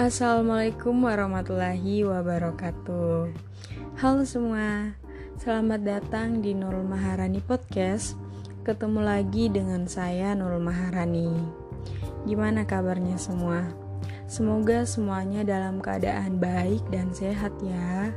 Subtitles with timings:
[0.00, 3.36] Assalamualaikum warahmatullahi wabarakatuh
[4.00, 4.96] Halo semua
[5.36, 8.16] Selamat datang di Nurul Maharani Podcast
[8.64, 11.28] Ketemu lagi dengan saya Nurul Maharani
[12.24, 13.60] Gimana kabarnya semua?
[14.24, 18.08] Semoga semuanya dalam keadaan baik dan sehat ya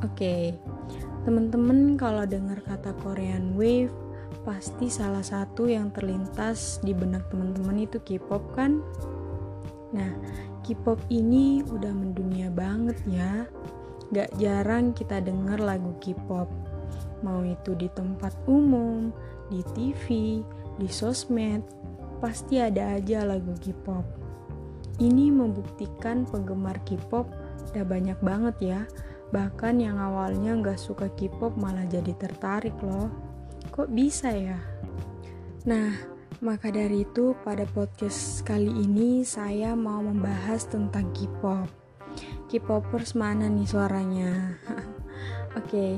[0.00, 0.56] Oke
[1.28, 3.92] Teman-teman kalau dengar kata Korean Wave
[4.48, 8.80] Pasti salah satu yang terlintas di benak teman-teman itu K-pop kan?
[9.94, 10.10] Nah,
[10.66, 13.46] K-pop ini udah mendunia banget ya.
[14.10, 16.50] Gak jarang kita denger lagu K-pop.
[17.22, 19.14] Mau itu di tempat umum,
[19.50, 20.04] di TV,
[20.78, 21.62] di sosmed,
[22.18, 24.02] pasti ada aja lagu K-pop.
[24.96, 27.28] Ini membuktikan penggemar K-pop
[27.70, 28.80] udah banyak banget ya.
[29.30, 33.10] Bahkan yang awalnya gak suka K-pop malah jadi tertarik loh.
[33.74, 34.56] Kok bisa ya?
[35.66, 41.68] Nah, maka dari itu, pada podcast kali ini saya mau membahas tentang K-pop.
[42.52, 44.56] K-popers mana nih suaranya?
[45.58, 45.94] Oke, okay.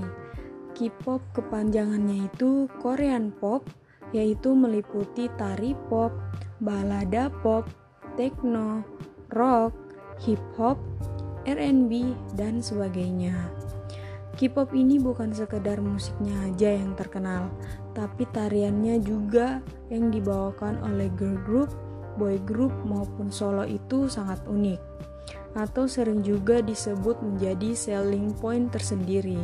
[0.78, 3.66] K-pop kepanjangannya itu Korean pop,
[4.14, 6.14] yaitu meliputi tari pop,
[6.62, 7.66] balada pop,
[8.14, 8.86] techno,
[9.34, 9.74] rock,
[10.22, 10.78] hip hop,
[11.46, 13.34] R&B, dan sebagainya.
[14.38, 17.50] K-pop ini bukan sekedar musiknya aja yang terkenal,
[17.98, 19.58] tapi tariannya juga
[19.90, 21.74] yang dibawakan oleh girl group,
[22.14, 24.78] boy group maupun solo itu sangat unik
[25.58, 29.42] atau sering juga disebut menjadi selling point tersendiri.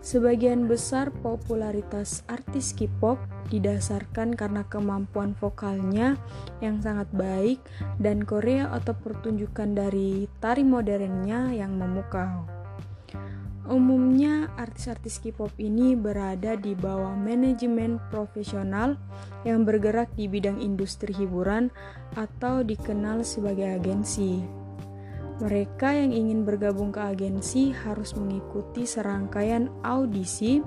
[0.00, 3.20] Sebagian besar popularitas artis K-pop
[3.52, 6.16] didasarkan karena kemampuan vokalnya
[6.64, 7.60] yang sangat baik
[8.00, 12.59] dan Korea atau pertunjukan dari tari modernnya yang memukau.
[13.68, 18.96] Umumnya artis-artis K-pop ini berada di bawah manajemen profesional
[19.44, 21.68] yang bergerak di bidang industri hiburan
[22.16, 24.40] atau dikenal sebagai agensi.
[25.44, 30.60] Mereka yang ingin bergabung ke agensi harus mengikuti serangkaian audisi.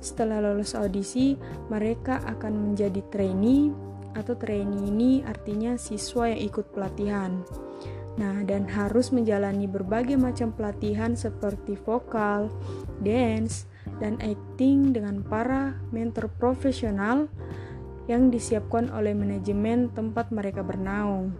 [0.00, 1.36] Setelah lolos audisi,
[1.68, 3.72] mereka akan menjadi trainee
[4.12, 7.40] atau trainee ini artinya siswa yang ikut pelatihan.
[8.20, 12.52] Nah, dan harus menjalani berbagai macam pelatihan seperti vokal,
[13.00, 13.64] dance,
[13.98, 17.32] dan acting dengan para mentor profesional
[18.10, 21.32] yang disiapkan oleh manajemen tempat mereka bernaung.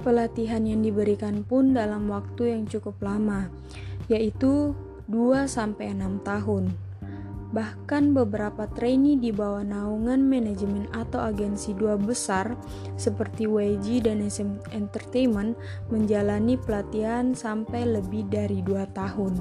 [0.00, 3.50] Pelatihan yang diberikan pun dalam waktu yang cukup lama,
[4.06, 4.72] yaitu
[5.10, 6.87] 2-6 tahun.
[7.48, 12.52] Bahkan beberapa trainee di bawah naungan manajemen atau agensi dua besar
[13.00, 15.56] seperti YG dan SM Entertainment
[15.88, 19.40] menjalani pelatihan sampai lebih dari dua tahun.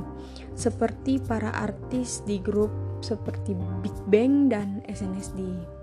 [0.55, 2.71] Seperti para artis di grup
[3.03, 3.51] seperti
[3.83, 5.75] Big Bang dan SNSD.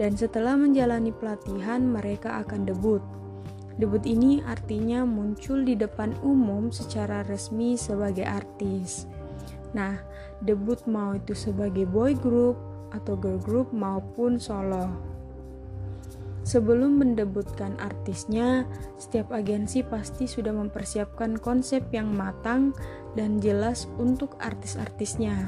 [0.00, 3.04] Dan setelah menjalani pelatihan, mereka akan debut.
[3.76, 9.04] Debut ini artinya muncul di depan umum secara resmi sebagai artis.
[9.70, 10.02] Nah,
[10.42, 12.58] debut mau itu sebagai boy group
[12.90, 14.90] atau girl group maupun solo.
[16.40, 18.66] Sebelum mendebutkan artisnya,
[18.98, 22.74] setiap agensi pasti sudah mempersiapkan konsep yang matang
[23.14, 25.46] dan jelas untuk artis-artisnya.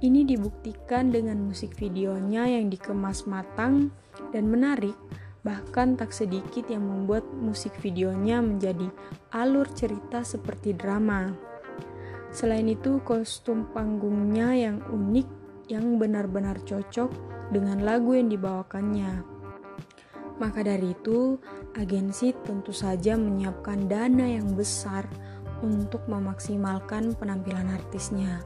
[0.00, 3.90] Ini dibuktikan dengan musik videonya yang dikemas matang
[4.30, 4.94] dan menarik,
[5.42, 8.88] bahkan tak sedikit yang membuat musik videonya menjadi
[9.34, 11.45] alur cerita seperti drama.
[12.34, 15.28] Selain itu, kostum panggungnya yang unik
[15.66, 17.10] yang benar-benar cocok
[17.50, 19.22] dengan lagu yang dibawakannya.
[20.36, 21.40] Maka dari itu,
[21.74, 25.08] agensi tentu saja menyiapkan dana yang besar
[25.64, 28.44] untuk memaksimalkan penampilan artisnya.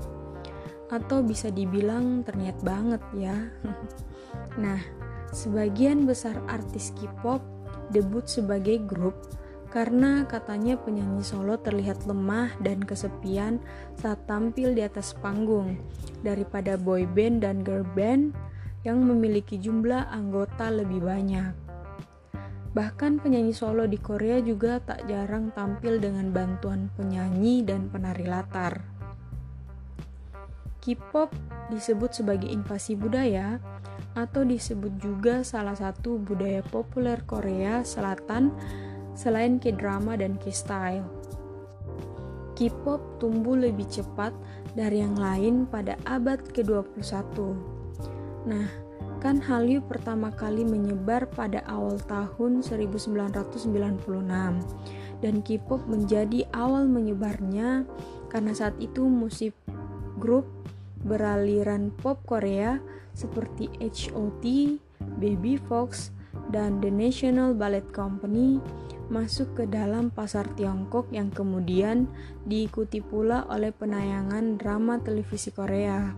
[0.91, 3.35] Atau bisa dibilang terniat banget ya.
[4.62, 4.79] nah,
[5.35, 7.43] sebagian besar artis K-pop
[7.91, 9.19] debut sebagai grup
[9.70, 13.62] karena katanya penyanyi solo terlihat lemah dan kesepian
[13.94, 15.78] saat tampil di atas panggung
[16.26, 18.34] daripada boy band dan girl band
[18.82, 21.55] yang memiliki jumlah anggota lebih banyak.
[22.70, 28.78] Bahkan penyanyi solo di Korea juga tak jarang tampil dengan bantuan penyanyi dan penari latar.
[30.81, 31.31] K-pop
[31.69, 33.61] disebut sebagai invasi budaya
[34.16, 38.55] atau disebut juga salah satu budaya populer Korea Selatan
[39.15, 41.07] selain K-drama dan K-style.
[42.57, 44.37] K-pop tumbuh lebih cepat
[44.77, 47.57] dari yang lain pada abad ke-21.
[48.45, 48.69] Nah,
[49.21, 53.69] kan Hallyu pertama kali menyebar pada awal tahun 1996
[55.21, 57.85] dan K-pop menjadi awal menyebarnya
[58.33, 59.53] karena saat itu musik
[60.17, 60.49] grup
[61.05, 62.81] beraliran pop Korea
[63.12, 64.45] seperti H.O.T,
[65.21, 66.12] Baby Fox,
[66.53, 68.61] dan The National Ballet Company
[69.11, 72.07] masuk ke dalam pasar Tiongkok yang kemudian
[72.47, 76.15] diikuti pula oleh penayangan drama televisi Korea.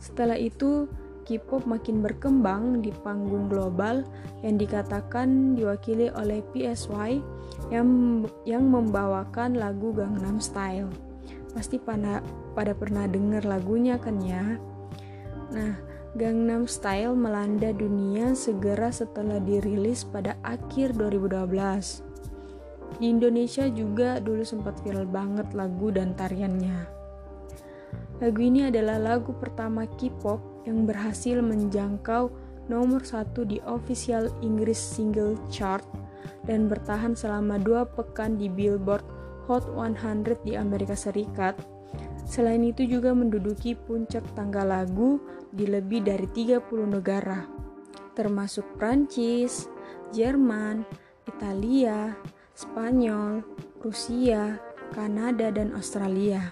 [0.00, 0.88] Setelah itu,
[1.26, 4.06] K-pop makin berkembang di panggung global
[4.46, 7.18] yang dikatakan diwakili oleh PSY
[7.74, 10.86] yang yang membawakan lagu Gangnam Style.
[11.50, 12.22] Pasti pada
[12.54, 14.54] pada pernah dengar lagunya kan ya?
[15.50, 15.74] Nah,
[16.16, 22.00] Gangnam Style melanda dunia segera setelah dirilis pada akhir 2012.
[22.96, 26.88] Di Indonesia juga dulu sempat viral banget lagu dan tariannya.
[28.24, 32.32] Lagu ini adalah lagu pertama K-pop yang berhasil menjangkau
[32.72, 35.84] nomor satu di official Inggris single chart
[36.48, 39.04] dan bertahan selama dua pekan di Billboard
[39.52, 41.75] Hot 100 di Amerika Serikat
[42.26, 45.22] Selain itu juga menduduki puncak tangga lagu
[45.54, 46.58] di lebih dari 30
[46.90, 47.46] negara,
[48.18, 49.70] termasuk Prancis,
[50.10, 50.82] Jerman,
[51.30, 52.18] Italia,
[52.58, 53.46] Spanyol,
[53.78, 54.58] Rusia,
[54.90, 56.50] Kanada, dan Australia.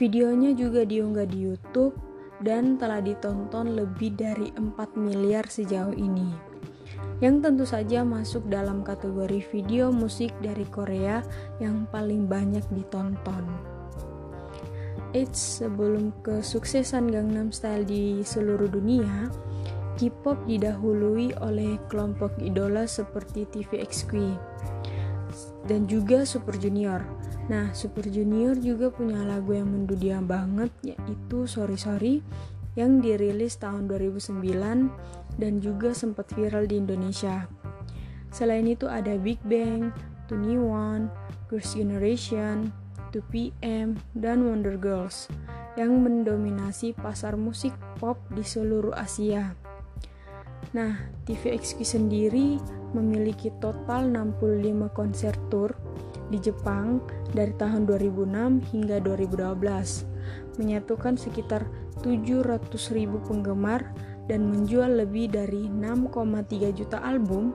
[0.00, 1.94] Videonya juga diunggah di YouTube
[2.40, 6.32] dan telah ditonton lebih dari 4 miliar sejauh ini.
[7.20, 11.20] Yang tentu saja masuk dalam kategori video musik dari Korea
[11.60, 13.73] yang paling banyak ditonton.
[15.14, 19.30] Eits, sebelum kesuksesan Gangnam Style di seluruh dunia,
[19.94, 24.10] K-pop didahului oleh kelompok idola seperti TVXQ
[25.70, 26.98] dan juga Super Junior.
[27.46, 32.14] Nah, Super Junior juga punya lagu yang mendunia banget yaitu Sorry Sorry
[32.74, 34.42] yang dirilis tahun 2009
[35.38, 37.46] dan juga sempat viral di Indonesia.
[38.34, 39.94] Selain itu ada Big Bang,
[40.26, 41.06] Twenty One,
[41.46, 42.74] Girls' Generation,
[43.14, 45.30] 2PM, dan Wonder Girls
[45.78, 47.70] yang mendominasi pasar musik
[48.02, 49.54] pop di seluruh Asia.
[50.74, 50.98] Nah,
[51.30, 52.58] TVXQ sendiri
[52.90, 55.70] memiliki total 65 konser tour
[56.34, 56.98] di Jepang
[57.30, 61.62] dari tahun 2006 hingga 2012, menyatukan sekitar
[62.02, 62.66] 700.000
[63.22, 63.86] penggemar
[64.26, 67.52] dan menjual lebih dari 6,3 juta album,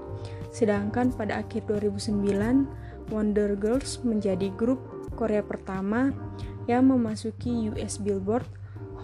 [0.54, 6.16] sedangkan pada akhir 2009 Wonder Girls menjadi grup Korea pertama
[6.64, 8.48] yang memasuki US Billboard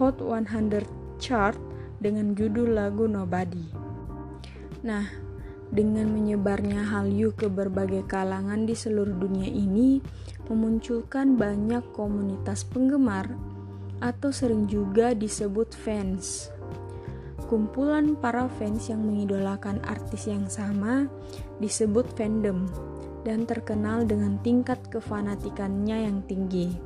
[0.00, 0.88] Hot 100
[1.20, 1.60] chart
[2.00, 3.68] dengan judul lagu Nobody.
[4.80, 5.04] Nah,
[5.68, 10.00] dengan menyebarnya Hallyu ke berbagai kalangan di seluruh dunia ini
[10.48, 13.28] memunculkan banyak komunitas penggemar
[14.00, 16.48] atau sering juga disebut fans.
[17.46, 21.12] Kumpulan para fans yang mengidolakan artis yang sama
[21.60, 22.66] disebut fandom
[23.26, 26.78] dan terkenal dengan tingkat kefanatikannya yang tinggi.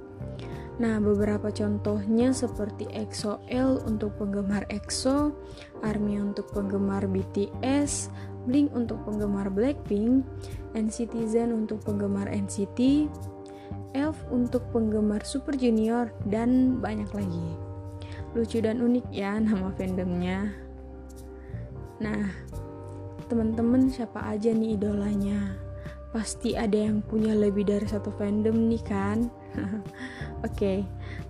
[0.81, 5.37] Nah, beberapa contohnya seperti EXO-L untuk penggemar EXO,
[5.85, 8.09] ARMY untuk penggemar BTS,
[8.49, 10.25] Blink untuk penggemar Blackpink,
[10.73, 13.13] NCTzen untuk penggemar NCT,
[13.93, 17.49] ELF untuk penggemar Super Junior, dan banyak lagi.
[18.33, 20.49] Lucu dan unik ya nama fandomnya.
[22.01, 22.25] Nah,
[23.29, 25.69] teman-teman siapa aja nih idolanya?
[26.11, 29.31] Pasti ada yang punya lebih dari satu fandom nih kan?
[29.61, 30.79] Oke, okay,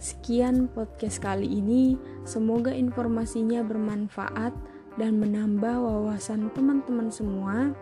[0.01, 2.01] sekian podcast kali ini.
[2.25, 4.57] Semoga informasinya bermanfaat
[4.97, 7.77] dan menambah wawasan teman-teman semua.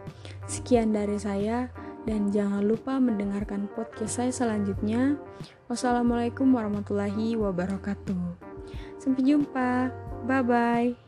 [0.50, 1.70] Sekian dari saya
[2.08, 5.14] dan jangan lupa mendengarkan podcast saya selanjutnya.
[5.70, 8.48] Wassalamualaikum warahmatullahi wabarakatuh.
[8.98, 9.92] Sampai jumpa.
[10.26, 11.07] Bye bye.